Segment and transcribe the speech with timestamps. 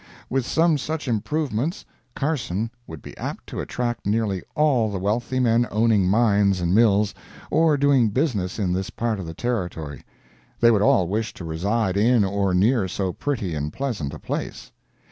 [0.31, 5.67] With some such improvements Carson would be apt to attract nearly all the wealthy men
[5.69, 7.13] owning mines and mills,
[7.51, 12.23] or doing business in this part of the Territory—they would all wish to reside in
[12.25, 14.71] or near so pretty and pleasant a place.